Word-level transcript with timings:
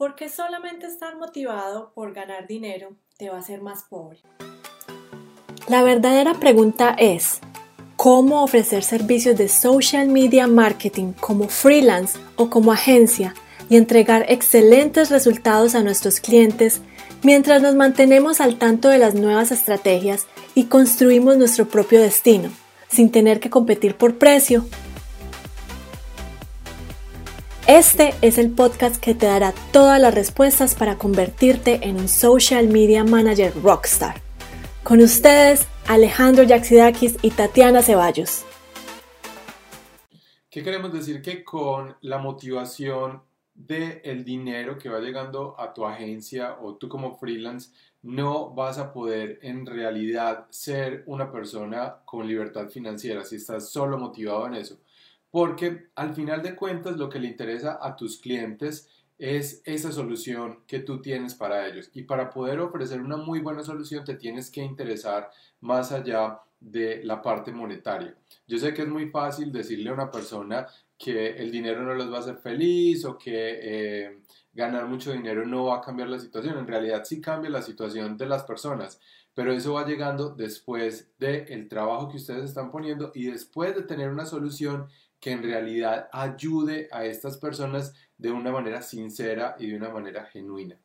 porque 0.00 0.30
solamente 0.30 0.86
estar 0.86 1.18
motivado 1.18 1.92
por 1.92 2.14
ganar 2.14 2.46
dinero 2.46 2.96
te 3.18 3.28
va 3.28 3.36
a 3.36 3.40
hacer 3.40 3.60
más 3.60 3.82
pobre. 3.82 4.18
La 5.68 5.82
verdadera 5.82 6.32
pregunta 6.40 6.96
es, 6.98 7.40
¿cómo 7.96 8.42
ofrecer 8.42 8.82
servicios 8.82 9.36
de 9.36 9.50
social 9.50 10.08
media 10.08 10.46
marketing 10.46 11.12
como 11.12 11.48
freelance 11.48 12.18
o 12.36 12.48
como 12.48 12.72
agencia 12.72 13.34
y 13.68 13.76
entregar 13.76 14.24
excelentes 14.30 15.10
resultados 15.10 15.74
a 15.74 15.82
nuestros 15.82 16.18
clientes 16.18 16.80
mientras 17.22 17.60
nos 17.60 17.74
mantenemos 17.74 18.40
al 18.40 18.56
tanto 18.56 18.88
de 18.88 18.96
las 18.96 19.14
nuevas 19.14 19.52
estrategias 19.52 20.26
y 20.54 20.64
construimos 20.64 21.36
nuestro 21.36 21.68
propio 21.68 22.00
destino, 22.00 22.48
sin 22.88 23.10
tener 23.10 23.38
que 23.38 23.50
competir 23.50 23.96
por 23.96 24.16
precio? 24.16 24.64
Este 27.66 28.14
es 28.22 28.38
el 28.38 28.50
podcast 28.50 28.96
que 28.96 29.14
te 29.14 29.26
dará 29.26 29.52
todas 29.70 30.00
las 30.00 30.14
respuestas 30.14 30.74
para 30.74 30.96
convertirte 30.96 31.80
en 31.82 31.96
un 31.96 32.08
social 32.08 32.68
media 32.68 33.04
manager 33.04 33.52
rockstar. 33.62 34.20
Con 34.82 35.00
ustedes, 35.00 35.68
Alejandro 35.86 36.42
Yaxidakis 36.42 37.18
y 37.22 37.30
Tatiana 37.30 37.82
Ceballos. 37.82 38.44
¿Qué 40.50 40.64
queremos 40.64 40.92
decir? 40.92 41.22
Que 41.22 41.44
con 41.44 41.94
la 42.00 42.18
motivación 42.18 43.22
del 43.54 44.00
el 44.04 44.24
dinero 44.24 44.78
que 44.78 44.88
va 44.88 44.98
llegando 44.98 45.54
a 45.58 45.72
tu 45.74 45.84
agencia 45.84 46.56
o 46.62 46.76
tú 46.76 46.88
como 46.88 47.14
freelance, 47.18 47.70
no 48.02 48.50
vas 48.54 48.78
a 48.78 48.92
poder 48.92 49.38
en 49.42 49.66
realidad 49.66 50.46
ser 50.48 51.04
una 51.06 51.30
persona 51.30 51.98
con 52.06 52.26
libertad 52.26 52.68
financiera 52.68 53.22
si 53.22 53.36
estás 53.36 53.68
solo 53.68 53.98
motivado 53.98 54.46
en 54.46 54.54
eso. 54.54 54.78
Porque 55.30 55.88
al 55.94 56.14
final 56.14 56.42
de 56.42 56.56
cuentas 56.56 56.96
lo 56.96 57.08
que 57.08 57.20
le 57.20 57.28
interesa 57.28 57.78
a 57.80 57.94
tus 57.96 58.20
clientes 58.20 58.88
es 59.20 59.60
esa 59.66 59.92
solución 59.92 60.60
que 60.66 60.80
tú 60.80 61.00
tienes 61.02 61.34
para 61.34 61.66
ellos. 61.68 61.90
Y 61.92 62.02
para 62.02 62.30
poder 62.30 62.58
ofrecer 62.60 63.00
una 63.00 63.18
muy 63.18 63.40
buena 63.40 63.62
solución 63.62 64.02
te 64.04 64.14
tienes 64.14 64.50
que 64.50 64.62
interesar 64.62 65.30
más 65.60 65.92
allá 65.92 66.40
de 66.58 67.04
la 67.04 67.20
parte 67.20 67.52
monetaria. 67.52 68.14
Yo 68.46 68.58
sé 68.58 68.72
que 68.72 68.82
es 68.82 68.88
muy 68.88 69.08
fácil 69.10 69.52
decirle 69.52 69.90
a 69.90 69.94
una 69.94 70.10
persona 70.10 70.66
que 70.98 71.36
el 71.36 71.50
dinero 71.50 71.82
no 71.82 71.94
los 71.94 72.12
va 72.12 72.16
a 72.16 72.20
hacer 72.20 72.36
feliz 72.36 73.04
o 73.04 73.16
que 73.16 73.58
eh, 73.62 74.22
ganar 74.52 74.86
mucho 74.86 75.12
dinero 75.12 75.46
no 75.46 75.66
va 75.66 75.78
a 75.78 75.80
cambiar 75.80 76.08
la 76.08 76.18
situación. 76.18 76.58
En 76.58 76.66
realidad 76.66 77.04
sí 77.04 77.20
cambia 77.20 77.50
la 77.50 77.62
situación 77.62 78.16
de 78.16 78.26
las 78.26 78.44
personas, 78.44 79.00
pero 79.34 79.52
eso 79.52 79.74
va 79.74 79.86
llegando 79.86 80.30
después 80.34 81.10
del 81.18 81.68
trabajo 81.68 82.08
que 82.08 82.16
ustedes 82.16 82.44
están 82.44 82.70
poniendo 82.70 83.12
y 83.14 83.24
después 83.24 83.74
de 83.74 83.82
tener 83.82 84.10
una 84.10 84.26
solución 84.26 84.88
que 85.20 85.32
en 85.32 85.42
realidad 85.42 86.08
ayude 86.12 86.88
a 86.90 87.04
estas 87.04 87.36
personas 87.36 87.94
de 88.16 88.32
una 88.32 88.50
manera 88.50 88.82
sincera 88.82 89.56
y 89.58 89.68
de 89.68 89.76
una 89.76 89.90
manera 89.90 90.24
genuina. 90.24 90.80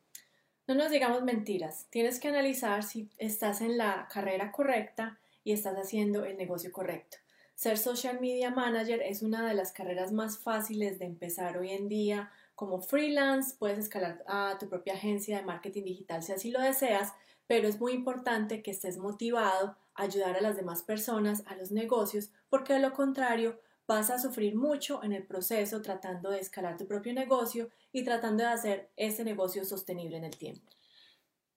No 0.68 0.74
nos 0.74 0.90
digamos 0.90 1.22
mentiras, 1.22 1.86
tienes 1.90 2.20
que 2.20 2.28
analizar 2.28 2.82
si 2.82 3.08
estás 3.18 3.60
en 3.60 3.78
la 3.78 4.08
carrera 4.12 4.52
correcta 4.52 5.18
y 5.44 5.52
estás 5.52 5.76
haciendo 5.76 6.24
el 6.24 6.36
negocio 6.36 6.72
correcto. 6.72 7.18
Ser 7.54 7.78
social 7.78 8.20
media 8.20 8.50
manager 8.50 9.00
es 9.00 9.22
una 9.22 9.48
de 9.48 9.54
las 9.54 9.72
carreras 9.72 10.12
más 10.12 10.38
fáciles 10.38 10.98
de 10.98 11.06
empezar 11.06 11.56
hoy 11.56 11.70
en 11.70 11.88
día 11.88 12.30
como 12.54 12.80
freelance, 12.80 13.54
puedes 13.58 13.78
escalar 13.78 14.24
a 14.26 14.56
tu 14.58 14.68
propia 14.68 14.94
agencia 14.94 15.38
de 15.38 15.44
marketing 15.44 15.84
digital 15.84 16.22
si 16.22 16.32
así 16.32 16.50
lo 16.50 16.60
deseas, 16.60 17.12
pero 17.46 17.68
es 17.68 17.78
muy 17.78 17.92
importante 17.92 18.62
que 18.62 18.70
estés 18.70 18.98
motivado 18.98 19.76
a 19.94 20.02
ayudar 20.02 20.36
a 20.36 20.40
las 20.40 20.56
demás 20.56 20.82
personas, 20.82 21.44
a 21.46 21.54
los 21.54 21.70
negocios, 21.70 22.32
porque 22.48 22.72
de 22.72 22.80
lo 22.80 22.92
contrario 22.92 23.60
vas 23.86 24.10
a 24.10 24.18
sufrir 24.18 24.56
mucho 24.56 25.02
en 25.02 25.12
el 25.12 25.24
proceso 25.24 25.80
tratando 25.82 26.30
de 26.30 26.40
escalar 26.40 26.76
tu 26.76 26.86
propio 26.86 27.12
negocio 27.12 27.70
y 27.92 28.04
tratando 28.04 28.42
de 28.44 28.50
hacer 28.50 28.90
ese 28.96 29.24
negocio 29.24 29.64
sostenible 29.64 30.16
en 30.16 30.24
el 30.24 30.36
tiempo. 30.36 30.70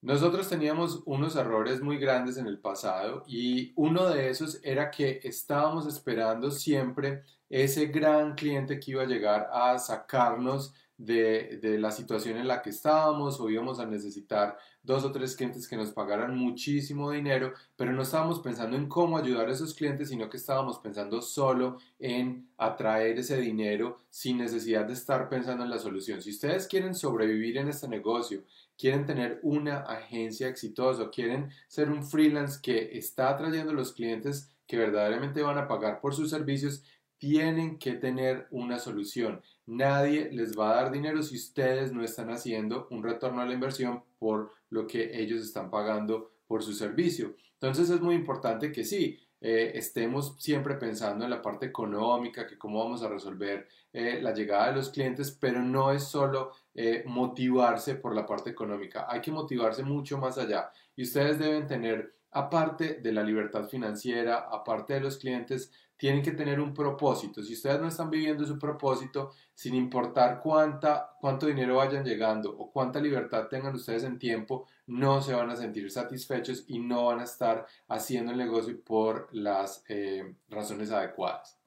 Nosotros 0.01 0.47
teníamos 0.47 1.01
unos 1.05 1.35
errores 1.35 1.81
muy 1.81 1.97
grandes 1.97 2.37
en 2.37 2.47
el 2.47 2.59
pasado 2.59 3.23
y 3.27 3.73
uno 3.75 4.07
de 4.07 4.29
esos 4.29 4.59
era 4.63 4.89
que 4.89 5.19
estábamos 5.23 5.87
esperando 5.87 6.51
siempre 6.51 7.23
ese 7.49 7.87
gran 7.87 8.35
cliente 8.35 8.79
que 8.79 8.91
iba 8.91 9.03
a 9.03 9.07
llegar 9.07 9.49
a 9.51 9.77
sacarnos 9.77 10.73
de, 10.99 11.59
de, 11.61 11.79
la 11.79 11.91
situación 11.91 12.37
en 12.37 12.47
la 12.47 12.61
que 12.61 12.71
estábamos 12.71 13.39
o 13.39 13.49
íbamos 13.49 13.79
a 13.79 13.85
necesitar 13.85 14.57
dos 14.83 15.05
o 15.05 15.11
tres 15.13 15.35
clientes 15.35 15.65
que 15.65 15.77
nos 15.77 15.91
pagaran 15.91 16.37
muchísimo 16.37 17.09
dinero, 17.11 17.53
pero 17.77 17.93
no 17.93 18.01
estábamos 18.01 18.39
pensando 18.41 18.75
en 18.75 18.89
cómo 18.89 19.17
ayudar 19.17 19.47
a 19.47 19.53
esos 19.53 19.73
clientes, 19.73 20.09
sino 20.09 20.29
que 20.29 20.35
estábamos 20.35 20.77
pensando 20.79 21.21
solo 21.21 21.77
en 21.99 22.49
atraer 22.57 23.17
ese 23.17 23.37
dinero 23.37 23.97
sin 24.09 24.39
necesidad 24.39 24.85
de 24.85 24.93
estar 24.93 25.29
pensando 25.29 25.63
en 25.63 25.69
la 25.69 25.79
solución. 25.79 26.21
Si 26.21 26.31
ustedes 26.31 26.67
quieren 26.67 26.93
sobrevivir 26.93 27.57
en 27.57 27.69
este 27.69 27.87
negocio, 27.87 28.43
quieren 28.77 29.05
tener 29.05 29.39
una 29.41 29.79
agencia 29.83 30.49
exitosa, 30.49 31.09
quieren 31.09 31.49
ser 31.69 31.89
un 31.89 32.03
freelance 32.03 32.59
que 32.61 32.97
está 32.97 33.29
atrayendo 33.29 33.71
los 33.71 33.93
clientes 33.93 34.53
que 34.67 34.77
verdaderamente 34.77 35.41
van 35.41 35.57
a 35.57 35.67
pagar 35.67 36.01
por 36.01 36.13
sus 36.13 36.29
servicios, 36.29 36.83
tienen 37.19 37.77
que 37.77 37.93
tener 37.93 38.47
una 38.49 38.79
solución. 38.79 39.41
Nadie 39.69 40.31
les 40.31 40.57
va 40.57 40.71
a 40.71 40.75
dar 40.81 40.91
dinero 40.91 41.21
si 41.21 41.35
ustedes 41.35 41.93
no 41.93 42.03
están 42.03 42.31
haciendo 42.31 42.87
un 42.89 43.03
retorno 43.03 43.41
a 43.41 43.45
la 43.45 43.53
inversión 43.53 44.03
por 44.17 44.51
lo 44.69 44.87
que 44.87 45.21
ellos 45.21 45.43
están 45.43 45.69
pagando 45.69 46.31
por 46.47 46.63
su 46.63 46.73
servicio. 46.73 47.35
Entonces 47.53 47.89
es 47.91 48.01
muy 48.01 48.15
importante 48.15 48.71
que 48.71 48.83
sí, 48.83 49.19
eh, 49.41 49.71
estemos 49.75 50.35
siempre 50.39 50.75
pensando 50.75 51.23
en 51.23 51.29
la 51.29 51.41
parte 51.41 51.67
económica, 51.67 52.47
que 52.47 52.57
cómo 52.57 52.83
vamos 52.83 53.03
a 53.03 53.09
resolver 53.09 53.67
eh, 53.93 54.19
la 54.21 54.33
llegada 54.33 54.69
de 54.69 54.75
los 54.75 54.89
clientes, 54.89 55.31
pero 55.39 55.61
no 55.61 55.91
es 55.91 56.03
solo 56.03 56.51
eh, 56.73 57.03
motivarse 57.05 57.95
por 57.95 58.15
la 58.15 58.25
parte 58.25 58.49
económica, 58.49 59.05
hay 59.07 59.21
que 59.21 59.31
motivarse 59.31 59.83
mucho 59.83 60.17
más 60.17 60.37
allá 60.37 60.71
y 60.95 61.03
ustedes 61.03 61.39
deben 61.39 61.67
tener, 61.67 62.15
aparte 62.31 62.95
de 62.95 63.11
la 63.11 63.23
libertad 63.23 63.67
financiera, 63.67 64.47
aparte 64.51 64.93
de 64.93 65.01
los 65.01 65.17
clientes, 65.17 65.71
tienen 65.97 66.21
que 66.23 66.31
tener 66.31 66.61
un 66.61 66.73
propósito. 66.73 67.43
Si 67.43 67.53
ustedes 67.53 67.81
no 67.81 67.87
están 67.89 68.09
viviendo 68.09 68.45
su 68.45 68.57
propósito, 68.57 69.31
sin 69.53 69.75
importar 69.75 70.39
cuánta, 70.41 71.11
cuánto 71.19 71.45
dinero 71.45 71.75
vayan 71.75 72.05
llegando 72.05 72.55
o 72.57 72.71
cuánta 72.71 73.01
libertad 73.01 73.47
tengan 73.47 73.75
ustedes 73.75 74.03
en 74.03 74.17
tiempo, 74.17 74.65
no 74.87 75.21
se 75.21 75.33
van 75.33 75.49
a 75.49 75.57
sentir 75.57 75.91
satisfechos 75.91 76.63
y 76.67 76.79
no 76.79 77.07
van 77.07 77.19
a 77.19 77.25
estar 77.25 77.65
haciendo 77.89 78.31
el 78.31 78.37
negocio 78.37 78.81
por 78.81 79.27
las 79.33 79.83
eh, 79.89 80.35
razones 80.49 80.91
adecuadas. 80.91 81.59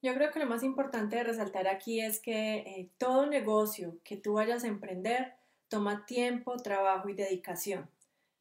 Yo 0.00 0.14
creo 0.14 0.30
que 0.30 0.38
lo 0.38 0.46
más 0.46 0.62
importante 0.62 1.16
de 1.16 1.24
resaltar 1.24 1.66
aquí 1.66 2.00
es 2.00 2.20
que 2.20 2.58
eh, 2.58 2.90
todo 2.98 3.26
negocio 3.26 3.96
que 4.04 4.16
tú 4.16 4.34
vayas 4.34 4.62
a 4.62 4.68
emprender 4.68 5.34
toma 5.68 6.06
tiempo, 6.06 6.56
trabajo 6.56 7.08
y 7.08 7.14
dedicación 7.14 7.88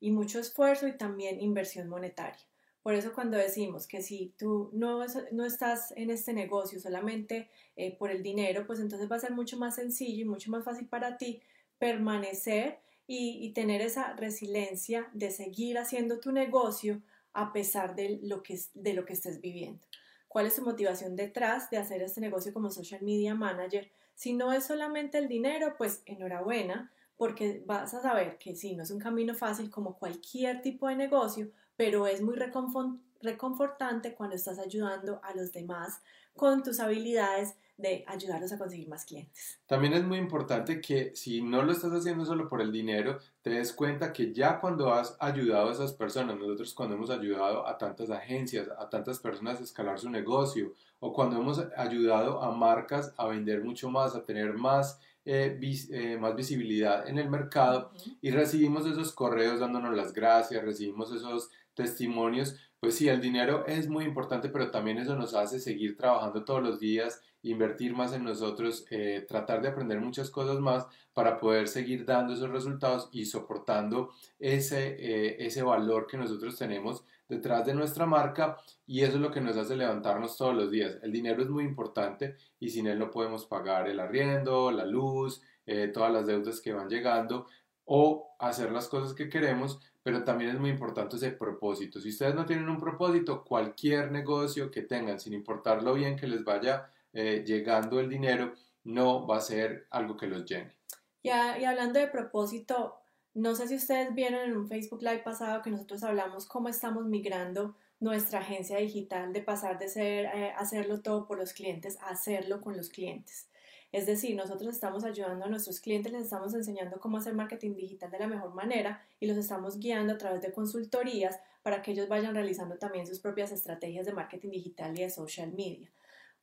y 0.01 0.11
mucho 0.11 0.39
esfuerzo 0.39 0.87
y 0.87 0.97
también 0.97 1.39
inversión 1.39 1.87
monetaria. 1.87 2.43
Por 2.83 2.95
eso 2.95 3.13
cuando 3.13 3.37
decimos 3.37 3.87
que 3.87 4.01
si 4.01 4.33
tú 4.37 4.71
no, 4.73 5.05
no 5.31 5.45
estás 5.45 5.93
en 5.95 6.09
este 6.09 6.33
negocio 6.33 6.79
solamente 6.79 7.49
eh, 7.75 7.95
por 7.95 8.09
el 8.09 8.23
dinero, 8.23 8.65
pues 8.65 8.79
entonces 8.79 9.09
va 9.09 9.17
a 9.17 9.19
ser 9.19 9.31
mucho 9.31 9.57
más 9.57 9.75
sencillo 9.75 10.23
y 10.23 10.29
mucho 10.29 10.49
más 10.49 10.65
fácil 10.65 10.87
para 10.87 11.17
ti 11.17 11.41
permanecer 11.77 12.79
y, 13.07 13.51
tener 13.53 13.81
esa 13.81 14.13
resiliencia 14.13 15.09
de 15.11 15.31
seguir 15.31 15.77
haciendo 15.77 16.21
tu 16.21 16.31
negocio 16.31 17.01
a 17.33 17.51
pesar 17.51 17.93
de 17.93 18.19
lo, 18.23 18.41
que, 18.41 18.57
de 18.73 18.93
lo 18.93 19.03
que 19.03 19.13
estés 19.13 19.41
viviendo. 19.41 19.81
¿Cuál 20.29 20.45
es 20.45 20.55
tu 20.55 20.61
motivación 20.61 21.17
detrás 21.17 21.69
de 21.69 21.77
hacer 21.77 22.01
este 22.01 22.21
negocio 22.21 22.53
como 22.53 22.69
social 22.69 23.01
media 23.01 23.35
manager? 23.35 23.91
Si 24.15 24.31
no 24.31 24.53
es 24.53 24.63
solamente 24.63 25.17
el 25.17 25.27
dinero, 25.27 25.75
pues 25.77 26.03
enhorabuena, 26.05 26.89
porque 27.21 27.61
vas 27.67 27.93
a 27.93 28.01
saber 28.01 28.39
que 28.39 28.55
sí, 28.55 28.75
no 28.75 28.81
es 28.81 28.89
un 28.89 28.97
camino 28.97 29.35
fácil 29.35 29.69
como 29.69 29.95
cualquier 29.95 30.63
tipo 30.63 30.87
de 30.87 30.95
negocio, 30.95 31.51
pero 31.75 32.07
es 32.07 32.19
muy 32.19 32.35
reconfortante 32.35 34.15
cuando 34.15 34.35
estás 34.35 34.57
ayudando 34.57 35.21
a 35.23 35.35
los 35.35 35.51
demás 35.51 36.01
con 36.35 36.63
tus 36.63 36.79
habilidades 36.79 37.53
de 37.77 38.03
ayudarlos 38.07 38.51
a 38.51 38.57
conseguir 38.57 38.87
más 38.89 39.05
clientes. 39.05 39.59
También 39.67 39.93
es 39.93 40.03
muy 40.03 40.17
importante 40.17 40.81
que 40.81 41.15
si 41.15 41.43
no 41.43 41.61
lo 41.61 41.71
estás 41.71 41.91
haciendo 41.91 42.25
solo 42.25 42.49
por 42.49 42.59
el 42.59 42.71
dinero, 42.71 43.19
te 43.43 43.51
des 43.51 43.71
cuenta 43.71 44.11
que 44.11 44.33
ya 44.33 44.59
cuando 44.59 44.91
has 44.91 45.15
ayudado 45.19 45.69
a 45.69 45.73
esas 45.73 45.93
personas, 45.93 46.39
nosotros 46.39 46.73
cuando 46.73 46.95
hemos 46.95 47.11
ayudado 47.11 47.67
a 47.67 47.77
tantas 47.77 48.09
agencias, 48.09 48.67
a 48.79 48.89
tantas 48.89 49.19
personas 49.19 49.59
a 49.59 49.63
escalar 49.63 49.99
su 49.99 50.09
negocio, 50.09 50.73
o 50.99 51.13
cuando 51.13 51.37
hemos 51.37 51.59
ayudado 51.77 52.41
a 52.41 52.51
marcas 52.51 53.13
a 53.15 53.27
vender 53.27 53.63
mucho 53.63 53.91
más, 53.91 54.15
a 54.15 54.23
tener 54.23 54.53
más 54.53 54.99
eh, 55.25 55.59
eh, 55.91 56.17
más 56.17 56.35
visibilidad 56.35 57.07
en 57.07 57.17
el 57.19 57.29
mercado 57.29 57.91
y 58.21 58.31
recibimos 58.31 58.85
esos 58.85 59.11
correos 59.11 59.59
dándonos 59.59 59.95
las 59.95 60.13
gracias, 60.13 60.63
recibimos 60.63 61.11
esos 61.11 61.49
testimonios, 61.73 62.55
pues 62.79 62.95
sí, 62.95 63.07
el 63.07 63.21
dinero 63.21 63.65
es 63.67 63.87
muy 63.87 64.05
importante, 64.05 64.49
pero 64.49 64.71
también 64.71 64.97
eso 64.97 65.15
nos 65.15 65.35
hace 65.35 65.59
seguir 65.59 65.95
trabajando 65.97 66.43
todos 66.43 66.63
los 66.63 66.79
días, 66.79 67.21
invertir 67.43 67.93
más 67.93 68.13
en 68.13 68.23
nosotros, 68.23 68.85
eh, 68.89 69.23
tratar 69.27 69.61
de 69.61 69.69
aprender 69.69 69.99
muchas 70.01 70.31
cosas 70.31 70.59
más 70.59 70.87
para 71.13 71.39
poder 71.39 71.67
seguir 71.67 72.05
dando 72.05 72.33
esos 72.33 72.49
resultados 72.49 73.09
y 73.11 73.25
soportando 73.25 74.09
ese, 74.39 74.95
eh, 74.99 75.45
ese 75.45 75.61
valor 75.61 76.07
que 76.07 76.17
nosotros 76.17 76.57
tenemos 76.57 77.03
detrás 77.31 77.65
de 77.65 77.73
nuestra 77.73 78.05
marca 78.05 78.57
y 78.85 79.03
eso 79.03 79.15
es 79.15 79.21
lo 79.21 79.31
que 79.31 79.39
nos 79.39 79.55
hace 79.55 79.77
levantarnos 79.77 80.35
todos 80.35 80.53
los 80.53 80.69
días. 80.69 80.97
El 81.01 81.13
dinero 81.13 81.41
es 81.41 81.49
muy 81.49 81.63
importante 81.63 82.35
y 82.59 82.69
sin 82.69 82.87
él 82.87 82.99
no 82.99 83.09
podemos 83.09 83.45
pagar 83.45 83.87
el 83.87 84.01
arriendo, 84.01 84.69
la 84.69 84.85
luz, 84.85 85.41
eh, 85.65 85.87
todas 85.87 86.11
las 86.11 86.27
deudas 86.27 86.59
que 86.59 86.73
van 86.73 86.89
llegando 86.89 87.47
o 87.85 88.35
hacer 88.37 88.71
las 88.71 88.89
cosas 88.89 89.13
que 89.13 89.29
queremos, 89.29 89.79
pero 90.03 90.25
también 90.25 90.51
es 90.51 90.59
muy 90.59 90.71
importante 90.71 91.15
ese 91.15 91.31
propósito. 91.31 92.01
Si 92.01 92.09
ustedes 92.09 92.35
no 92.35 92.45
tienen 92.45 92.67
un 92.67 92.79
propósito, 92.79 93.45
cualquier 93.45 94.11
negocio 94.11 94.69
que 94.69 94.81
tengan, 94.81 95.17
sin 95.17 95.33
importar 95.33 95.83
lo 95.83 95.93
bien 95.93 96.17
que 96.17 96.27
les 96.27 96.43
vaya 96.43 96.91
eh, 97.13 97.45
llegando 97.47 98.01
el 98.01 98.09
dinero, 98.09 98.53
no 98.83 99.25
va 99.25 99.37
a 99.37 99.41
ser 99.41 99.87
algo 99.89 100.17
que 100.17 100.27
los 100.27 100.43
llene. 100.43 100.75
Y 101.23 101.29
hablando 101.29 101.99
de 101.99 102.07
propósito, 102.07 102.97
no 103.33 103.55
sé 103.55 103.67
si 103.67 103.75
ustedes 103.75 104.13
vieron 104.13 104.41
en 104.41 104.57
un 104.57 104.67
Facebook 104.67 105.01
Live 105.01 105.19
pasado 105.19 105.61
que 105.61 105.69
nosotros 105.69 106.03
hablamos 106.03 106.45
cómo 106.45 106.67
estamos 106.67 107.05
migrando 107.05 107.75
nuestra 107.99 108.39
agencia 108.39 108.77
digital 108.77 109.31
de 109.31 109.41
pasar 109.41 109.79
de 109.79 109.87
ser 109.87 110.25
eh, 110.25 110.53
hacerlo 110.57 111.01
todo 111.01 111.27
por 111.27 111.37
los 111.37 111.53
clientes 111.53 111.97
a 112.01 112.09
hacerlo 112.09 112.59
con 112.59 112.75
los 112.75 112.89
clientes. 112.89 113.47
Es 113.91 114.05
decir, 114.05 114.35
nosotros 114.35 114.73
estamos 114.73 115.03
ayudando 115.03 115.45
a 115.45 115.49
nuestros 115.49 115.81
clientes, 115.81 116.11
les 116.11 116.23
estamos 116.23 116.53
enseñando 116.53 116.99
cómo 116.99 117.17
hacer 117.17 117.33
marketing 117.33 117.75
digital 117.75 118.09
de 118.09 118.19
la 118.19 118.27
mejor 118.27 118.53
manera 118.53 119.01
y 119.19 119.27
los 119.27 119.37
estamos 119.37 119.79
guiando 119.79 120.13
a 120.13 120.17
través 120.17 120.41
de 120.41 120.51
consultorías 120.51 121.39
para 121.61 121.81
que 121.81 121.91
ellos 121.91 122.07
vayan 122.07 122.33
realizando 122.33 122.77
también 122.77 123.05
sus 123.05 123.19
propias 123.19 123.51
estrategias 123.51 124.05
de 124.05 124.13
marketing 124.13 124.49
digital 124.49 124.97
y 124.97 125.03
de 125.03 125.09
social 125.09 125.51
media. 125.53 125.89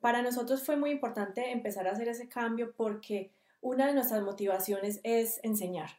Para 0.01 0.23
nosotros 0.23 0.63
fue 0.63 0.77
muy 0.77 0.91
importante 0.91 1.51
empezar 1.51 1.89
a 1.89 1.93
hacer 1.93 2.09
ese 2.09 2.29
cambio 2.29 2.73
porque 2.77 3.33
una 3.61 3.87
de 3.87 3.95
nuestras 3.95 4.23
motivaciones 4.23 5.01
es 5.03 5.41
enseñar. 5.43 5.91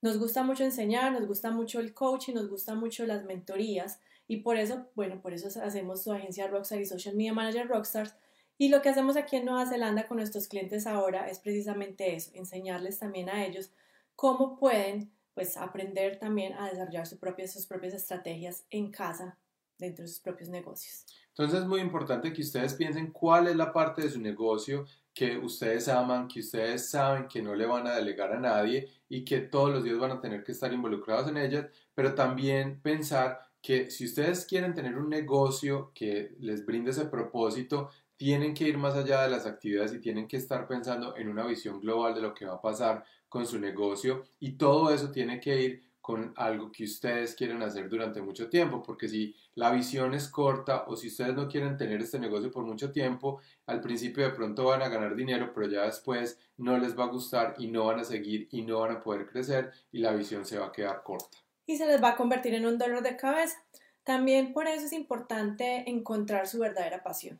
Nos 0.00 0.18
gusta 0.18 0.42
mucho 0.42 0.64
enseñar, 0.64 1.12
nos 1.12 1.26
gusta 1.26 1.50
mucho 1.50 1.80
el 1.80 1.92
coaching, 1.92 2.34
nos 2.34 2.48
gusta 2.48 2.74
mucho 2.74 3.04
las 3.06 3.24
mentorías 3.24 4.00
y 4.28 4.38
por 4.38 4.56
eso, 4.56 4.86
bueno, 4.94 5.20
por 5.20 5.32
eso 5.32 5.48
hacemos 5.62 6.04
su 6.04 6.12
agencia 6.12 6.46
Rockstar 6.46 6.80
y 6.80 6.86
Social 6.86 7.16
Media 7.16 7.32
Manager 7.32 7.66
Rockstars. 7.66 8.14
Y 8.58 8.68
lo 8.68 8.82
que 8.82 8.88
hacemos 8.88 9.16
aquí 9.16 9.36
en 9.36 9.44
Nueva 9.44 9.66
Zelanda 9.66 10.06
con 10.06 10.18
nuestros 10.18 10.48
clientes 10.48 10.86
ahora 10.86 11.28
es 11.28 11.38
precisamente 11.38 12.14
eso, 12.14 12.30
enseñarles 12.34 12.98
también 12.98 13.28
a 13.28 13.44
ellos 13.44 13.72
cómo 14.16 14.58
pueden 14.58 15.12
pues 15.34 15.56
aprender 15.56 16.18
también 16.18 16.52
a 16.54 16.68
desarrollar 16.68 17.06
sus 17.06 17.18
propias, 17.18 17.52
sus 17.52 17.66
propias 17.66 17.94
estrategias 17.94 18.64
en 18.70 18.90
casa 18.90 19.38
dentro 19.78 20.04
de 20.04 20.08
sus 20.08 20.20
propios 20.20 20.48
negocios. 20.48 21.04
Entonces 21.28 21.60
es 21.60 21.66
muy 21.66 21.80
importante 21.80 22.32
que 22.32 22.42
ustedes 22.42 22.74
piensen 22.74 23.12
cuál 23.12 23.46
es 23.46 23.56
la 23.56 23.72
parte 23.72 24.02
de 24.02 24.10
su 24.10 24.20
negocio 24.20 24.86
que 25.14 25.36
ustedes 25.36 25.88
aman, 25.88 26.28
que 26.28 26.40
ustedes 26.40 26.90
saben 26.90 27.26
que 27.26 27.42
no 27.42 27.54
le 27.54 27.66
van 27.66 27.86
a 27.86 27.94
delegar 27.94 28.32
a 28.32 28.40
nadie 28.40 28.88
y 29.08 29.24
que 29.24 29.40
todos 29.40 29.70
los 29.70 29.82
días 29.82 29.98
van 29.98 30.12
a 30.12 30.20
tener 30.20 30.44
que 30.44 30.52
estar 30.52 30.72
involucrados 30.72 31.28
en 31.28 31.36
ellas, 31.36 31.66
pero 31.94 32.14
también 32.14 32.80
pensar 32.80 33.40
que 33.60 33.90
si 33.90 34.04
ustedes 34.04 34.46
quieren 34.46 34.74
tener 34.74 34.96
un 34.96 35.08
negocio 35.08 35.90
que 35.94 36.36
les 36.38 36.64
brinde 36.64 36.92
ese 36.92 37.06
propósito, 37.06 37.90
tienen 38.16 38.54
que 38.54 38.68
ir 38.68 38.78
más 38.78 38.94
allá 38.94 39.22
de 39.22 39.30
las 39.30 39.46
actividades 39.46 39.92
y 39.94 40.00
tienen 40.00 40.26
que 40.26 40.36
estar 40.36 40.66
pensando 40.66 41.16
en 41.16 41.28
una 41.28 41.46
visión 41.46 41.80
global 41.80 42.14
de 42.14 42.22
lo 42.22 42.34
que 42.34 42.46
va 42.46 42.54
a 42.54 42.60
pasar 42.60 43.04
con 43.28 43.46
su 43.46 43.58
negocio 43.58 44.24
y 44.40 44.52
todo 44.52 44.92
eso 44.92 45.10
tiene 45.10 45.40
que 45.40 45.62
ir 45.62 45.87
con 46.08 46.32
algo 46.36 46.72
que 46.72 46.84
ustedes 46.84 47.34
quieren 47.34 47.60
hacer 47.62 47.86
durante 47.86 48.22
mucho 48.22 48.48
tiempo, 48.48 48.82
porque 48.82 49.08
si 49.08 49.36
la 49.56 49.70
visión 49.72 50.14
es 50.14 50.26
corta 50.28 50.84
o 50.86 50.96
si 50.96 51.08
ustedes 51.08 51.34
no 51.34 51.48
quieren 51.48 51.76
tener 51.76 52.00
este 52.00 52.18
negocio 52.18 52.50
por 52.50 52.64
mucho 52.64 52.90
tiempo, 52.90 53.42
al 53.66 53.82
principio 53.82 54.24
de 54.24 54.30
pronto 54.34 54.64
van 54.64 54.80
a 54.80 54.88
ganar 54.88 55.14
dinero, 55.14 55.52
pero 55.54 55.68
ya 55.68 55.82
después 55.82 56.38
no 56.56 56.78
les 56.78 56.98
va 56.98 57.04
a 57.04 57.08
gustar 57.08 57.56
y 57.58 57.66
no 57.66 57.84
van 57.84 58.00
a 58.00 58.04
seguir 58.04 58.48
y 58.50 58.62
no 58.62 58.80
van 58.80 58.92
a 58.92 59.02
poder 59.02 59.26
crecer 59.26 59.70
y 59.92 59.98
la 59.98 60.14
visión 60.14 60.46
se 60.46 60.58
va 60.58 60.68
a 60.68 60.72
quedar 60.72 61.02
corta 61.02 61.36
y 61.66 61.76
se 61.76 61.86
les 61.86 62.02
va 62.02 62.08
a 62.08 62.16
convertir 62.16 62.54
en 62.54 62.64
un 62.64 62.78
dolor 62.78 63.02
de 63.02 63.18
cabeza. 63.18 63.62
También 64.02 64.54
por 64.54 64.66
eso 64.66 64.86
es 64.86 64.94
importante 64.94 65.90
encontrar 65.90 66.48
su 66.48 66.58
verdadera 66.58 67.02
pasión. 67.02 67.38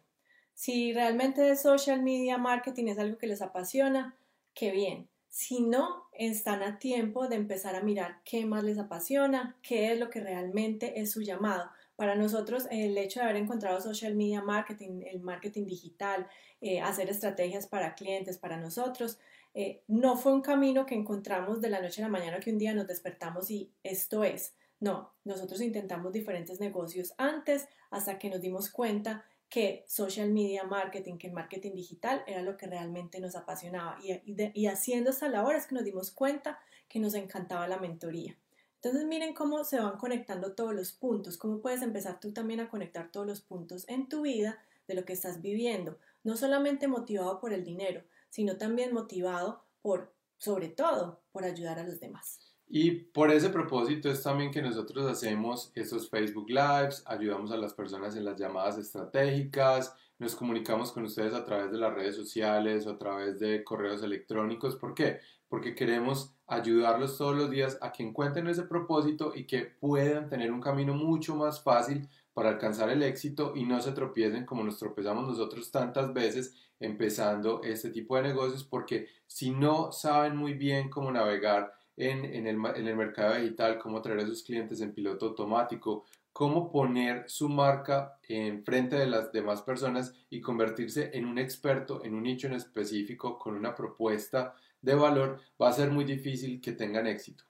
Si 0.52 0.92
realmente 0.92 1.56
social 1.56 2.02
media 2.02 2.36
marketing 2.36 2.88
es 2.88 2.98
algo 2.98 3.16
que 3.16 3.28
les 3.28 3.40
apasiona, 3.40 4.18
qué 4.52 4.70
bien. 4.72 5.08
Si 5.30 5.62
no, 5.62 6.07
están 6.18 6.62
a 6.62 6.78
tiempo 6.78 7.28
de 7.28 7.36
empezar 7.36 7.76
a 7.76 7.82
mirar 7.82 8.20
qué 8.24 8.44
más 8.44 8.64
les 8.64 8.78
apasiona, 8.78 9.56
qué 9.62 9.92
es 9.92 9.98
lo 9.98 10.10
que 10.10 10.20
realmente 10.20 11.00
es 11.00 11.12
su 11.12 11.22
llamado. 11.22 11.70
Para 11.94 12.16
nosotros, 12.16 12.66
el 12.70 12.98
hecho 12.98 13.20
de 13.20 13.24
haber 13.24 13.36
encontrado 13.36 13.80
social 13.80 14.14
media 14.14 14.42
marketing, 14.42 15.02
el 15.06 15.20
marketing 15.20 15.66
digital, 15.66 16.26
eh, 16.60 16.80
hacer 16.80 17.08
estrategias 17.08 17.68
para 17.68 17.94
clientes, 17.94 18.36
para 18.36 18.56
nosotros, 18.56 19.18
eh, 19.54 19.82
no 19.86 20.16
fue 20.16 20.32
un 20.32 20.42
camino 20.42 20.86
que 20.86 20.96
encontramos 20.96 21.60
de 21.60 21.70
la 21.70 21.80
noche 21.80 22.02
a 22.02 22.06
la 22.06 22.10
mañana 22.10 22.40
que 22.40 22.50
un 22.50 22.58
día 22.58 22.74
nos 22.74 22.88
despertamos 22.88 23.50
y 23.50 23.72
esto 23.82 24.24
es. 24.24 24.54
No, 24.80 25.14
nosotros 25.24 25.60
intentamos 25.60 26.12
diferentes 26.12 26.60
negocios 26.60 27.14
antes 27.16 27.68
hasta 27.90 28.18
que 28.18 28.28
nos 28.28 28.40
dimos 28.40 28.70
cuenta 28.70 29.24
que 29.48 29.84
social 29.88 30.30
media 30.30 30.64
marketing, 30.64 31.16
que 31.16 31.28
el 31.28 31.32
marketing 31.32 31.74
digital 31.74 32.22
era 32.26 32.42
lo 32.42 32.56
que 32.56 32.66
realmente 32.66 33.20
nos 33.20 33.34
apasionaba. 33.34 33.98
Y, 34.02 34.20
y 34.54 34.66
haciendo 34.66 35.10
esta 35.10 35.28
labor 35.28 35.56
es 35.56 35.66
que 35.66 35.74
nos 35.74 35.84
dimos 35.84 36.10
cuenta 36.10 36.58
que 36.88 37.00
nos 37.00 37.14
encantaba 37.14 37.66
la 37.68 37.78
mentoría. 37.78 38.36
Entonces 38.76 39.06
miren 39.06 39.34
cómo 39.34 39.64
se 39.64 39.80
van 39.80 39.98
conectando 39.98 40.54
todos 40.54 40.74
los 40.74 40.92
puntos, 40.92 41.36
cómo 41.36 41.60
puedes 41.60 41.82
empezar 41.82 42.20
tú 42.20 42.32
también 42.32 42.60
a 42.60 42.68
conectar 42.68 43.10
todos 43.10 43.26
los 43.26 43.40
puntos 43.40 43.88
en 43.88 44.08
tu 44.08 44.22
vida 44.22 44.62
de 44.86 44.94
lo 44.94 45.04
que 45.04 45.12
estás 45.12 45.42
viviendo, 45.42 45.98
no 46.22 46.36
solamente 46.36 46.86
motivado 46.86 47.40
por 47.40 47.52
el 47.52 47.64
dinero, 47.64 48.02
sino 48.30 48.56
también 48.56 48.94
motivado 48.94 49.64
por, 49.82 50.14
sobre 50.36 50.68
todo, 50.68 51.22
por 51.32 51.44
ayudar 51.44 51.78
a 51.78 51.84
los 51.84 51.98
demás. 51.98 52.54
Y 52.70 52.90
por 52.90 53.30
ese 53.30 53.48
propósito 53.48 54.10
es 54.10 54.22
también 54.22 54.50
que 54.50 54.60
nosotros 54.60 55.06
hacemos 55.06 55.72
estos 55.74 56.10
Facebook 56.10 56.50
Lives, 56.50 57.02
ayudamos 57.06 57.50
a 57.50 57.56
las 57.56 57.72
personas 57.72 58.14
en 58.14 58.26
las 58.26 58.38
llamadas 58.38 58.76
estratégicas, 58.76 59.96
nos 60.18 60.34
comunicamos 60.34 60.92
con 60.92 61.04
ustedes 61.04 61.32
a 61.32 61.46
través 61.46 61.70
de 61.72 61.78
las 61.78 61.94
redes 61.94 62.14
sociales 62.14 62.86
o 62.86 62.90
a 62.90 62.98
través 62.98 63.38
de 63.38 63.64
correos 63.64 64.02
electrónicos. 64.02 64.76
¿Por 64.76 64.92
qué? 64.94 65.20
Porque 65.48 65.74
queremos 65.74 66.34
ayudarlos 66.46 67.16
todos 67.16 67.36
los 67.36 67.50
días 67.50 67.78
a 67.80 67.90
que 67.92 68.02
encuentren 68.02 68.48
ese 68.48 68.64
propósito 68.64 69.32
y 69.34 69.46
que 69.46 69.62
puedan 69.62 70.28
tener 70.28 70.52
un 70.52 70.60
camino 70.60 70.92
mucho 70.92 71.36
más 71.36 71.62
fácil 71.62 72.08
para 72.34 72.50
alcanzar 72.50 72.90
el 72.90 73.02
éxito 73.02 73.54
y 73.56 73.64
no 73.64 73.80
se 73.80 73.92
tropiecen 73.92 74.44
como 74.44 74.62
nos 74.62 74.78
tropezamos 74.78 75.26
nosotros 75.26 75.70
tantas 75.70 76.12
veces 76.12 76.54
empezando 76.80 77.62
este 77.62 77.90
tipo 77.90 78.16
de 78.16 78.22
negocios 78.22 78.62
porque 78.62 79.08
si 79.26 79.50
no 79.50 79.90
saben 79.90 80.36
muy 80.36 80.52
bien 80.52 80.90
cómo 80.90 81.10
navegar 81.10 81.77
en, 81.98 82.46
el, 82.46 82.56
mercado 82.96 83.34
digital, 83.34 83.78
cómo 83.78 84.00
traer 84.00 84.20
a 84.20 84.26
sus 84.26 84.42
clientes 84.42 84.80
en 84.80 84.94
piloto 84.94 85.26
automático, 85.26 86.04
cómo 86.32 86.70
poner 86.70 87.28
su 87.28 87.48
marca 87.48 88.18
en 88.28 88.64
frente 88.64 88.96
de 88.96 89.06
las 89.06 89.32
demás 89.32 89.62
personas 89.62 90.14
y 90.30 90.40
convertirse 90.40 91.10
en 91.14 91.26
un 91.26 91.38
experto 91.38 92.04
en 92.04 92.14
un 92.14 92.22
nicho 92.22 92.46
en 92.46 92.54
específico 92.54 93.38
con 93.38 93.56
una 93.56 93.74
propuesta 93.74 94.54
de 94.80 94.94
valor, 94.94 95.40
va 95.60 95.70
a 95.70 95.72
ser 95.72 95.90
muy 95.90 96.04
difícil 96.04 96.60
que 96.60 96.72
tengan 96.72 97.08
éxito. 97.08 97.44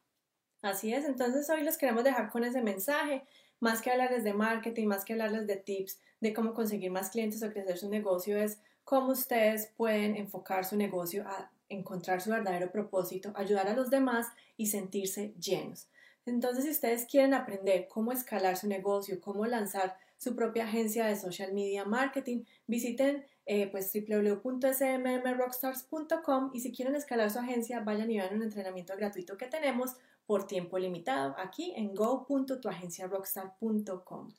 Así 0.62 0.94
es, 0.94 1.04
entonces 1.04 1.48
hoy 1.50 1.62
les 1.62 1.76
queremos 1.76 2.02
dejar 2.02 2.30
con 2.30 2.42
ese 2.42 2.62
mensaje 2.62 3.24
más 3.60 3.82
que 3.82 3.90
hablarles 3.90 4.24
de 4.24 4.32
marketing, 4.32 4.86
más 4.86 5.04
que 5.04 5.12
hablarles 5.12 5.46
de 5.46 5.56
tips 5.56 6.00
de 6.20 6.32
cómo 6.32 6.54
conseguir 6.54 6.90
más 6.90 7.10
clientes 7.10 7.42
o 7.42 7.50
crecer 7.50 7.76
su 7.76 7.88
negocio, 7.88 8.36
es 8.36 8.60
cómo 8.84 9.12
ustedes 9.12 9.72
pueden 9.76 10.16
enfocar 10.16 10.64
su 10.64 10.76
negocio 10.76 11.28
a 11.28 11.50
encontrar 11.68 12.20
su 12.20 12.30
verdadero 12.30 12.70
propósito, 12.70 13.32
ayudar 13.34 13.66
a 13.68 13.74
los 13.74 13.90
demás 13.90 14.28
y 14.56 14.66
sentirse 14.66 15.34
llenos. 15.40 15.88
Entonces, 16.26 16.64
si 16.64 16.70
ustedes 16.70 17.06
quieren 17.06 17.34
aprender 17.34 17.88
cómo 17.88 18.12
escalar 18.12 18.56
su 18.56 18.68
negocio, 18.68 19.20
cómo 19.20 19.46
lanzar 19.46 19.96
su 20.18 20.34
propia 20.34 20.64
agencia 20.64 21.06
de 21.06 21.14
social 21.16 21.52
media 21.54 21.84
marketing, 21.84 22.42
visiten 22.66 23.24
eh, 23.46 23.68
pues 23.70 23.92
www.smmrockstars.com 23.92 26.50
y 26.52 26.58
si 26.60 26.72
quieren 26.72 26.96
escalar 26.96 27.30
su 27.30 27.38
agencia, 27.38 27.80
vayan 27.80 28.10
y 28.10 28.18
vean 28.18 28.34
un 28.34 28.42
entrenamiento 28.42 28.94
gratuito 28.96 29.38
que 29.38 29.46
tenemos 29.46 29.96
por 30.26 30.46
tiempo 30.46 30.78
limitado 30.78 31.34
aquí 31.38 31.72
en 31.74 31.94
go.tuagenciarockstar.com. 31.94 34.34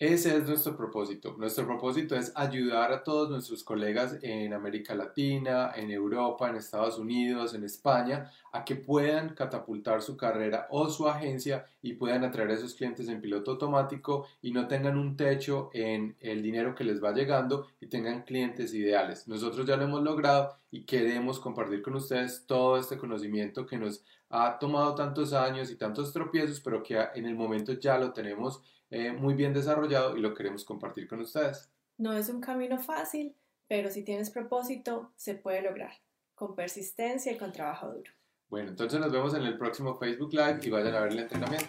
Ese 0.00 0.36
es 0.36 0.46
nuestro 0.46 0.76
propósito. 0.76 1.34
Nuestro 1.38 1.66
propósito 1.66 2.14
es 2.14 2.30
ayudar 2.36 2.92
a 2.92 3.02
todos 3.02 3.30
nuestros 3.30 3.64
colegas 3.64 4.16
en 4.22 4.52
América 4.52 4.94
Latina, 4.94 5.72
en 5.74 5.90
Europa, 5.90 6.48
en 6.48 6.54
Estados 6.54 7.00
Unidos, 7.00 7.52
en 7.54 7.64
España, 7.64 8.30
a 8.52 8.64
que 8.64 8.76
puedan 8.76 9.34
catapultar 9.34 10.00
su 10.00 10.16
carrera 10.16 10.68
o 10.70 10.88
su 10.88 11.08
agencia 11.08 11.66
y 11.82 11.94
puedan 11.94 12.22
atraer 12.22 12.50
a 12.50 12.54
esos 12.54 12.76
clientes 12.76 13.08
en 13.08 13.20
piloto 13.20 13.50
automático 13.50 14.28
y 14.40 14.52
no 14.52 14.68
tengan 14.68 14.96
un 14.96 15.16
techo 15.16 15.68
en 15.72 16.16
el 16.20 16.44
dinero 16.44 16.76
que 16.76 16.84
les 16.84 17.02
va 17.02 17.12
llegando 17.12 17.66
y 17.80 17.88
tengan 17.88 18.22
clientes 18.22 18.72
ideales. 18.74 19.26
Nosotros 19.26 19.66
ya 19.66 19.76
lo 19.76 19.82
hemos 19.82 20.04
logrado 20.04 20.54
y 20.70 20.84
queremos 20.84 21.40
compartir 21.40 21.82
con 21.82 21.96
ustedes 21.96 22.46
todo 22.46 22.76
este 22.76 22.98
conocimiento 22.98 23.66
que 23.66 23.78
nos 23.78 24.04
ha 24.30 24.60
tomado 24.60 24.94
tantos 24.94 25.32
años 25.32 25.72
y 25.72 25.76
tantos 25.76 26.12
tropiezos, 26.12 26.60
pero 26.60 26.84
que 26.84 27.04
en 27.16 27.26
el 27.26 27.34
momento 27.34 27.72
ya 27.72 27.98
lo 27.98 28.12
tenemos 28.12 28.62
eh, 28.90 29.12
muy 29.12 29.34
bien 29.34 29.52
desarrollado 29.52 30.16
y 30.16 30.20
lo 30.20 30.34
queremos 30.34 30.64
compartir 30.64 31.08
con 31.08 31.20
ustedes. 31.20 31.70
No 31.96 32.12
es 32.12 32.28
un 32.28 32.40
camino 32.40 32.78
fácil, 32.78 33.34
pero 33.66 33.90
si 33.90 34.02
tienes 34.02 34.30
propósito, 34.30 35.12
se 35.16 35.34
puede 35.34 35.62
lograr, 35.62 35.92
con 36.34 36.54
persistencia 36.54 37.32
y 37.32 37.38
con 37.38 37.52
trabajo 37.52 37.88
duro. 37.88 38.10
Bueno, 38.48 38.70
entonces 38.70 38.98
nos 38.98 39.12
vemos 39.12 39.34
en 39.34 39.42
el 39.42 39.58
próximo 39.58 39.98
Facebook 39.98 40.32
Live 40.32 40.60
y 40.62 40.70
vayan 40.70 40.94
a 40.94 41.00
ver 41.00 41.12
el 41.12 41.18
entrenamiento. 41.18 41.68